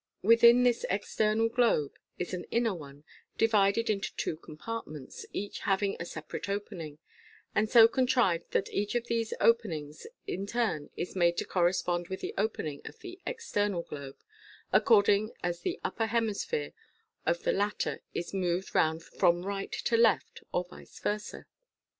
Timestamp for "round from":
18.73-19.43